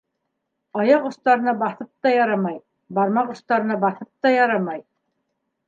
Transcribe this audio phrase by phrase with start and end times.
[0.83, 2.57] -Аяҡ остарына баҫып та ярамай,
[3.01, 4.85] бармаҡ остарына баҫып та ярамай.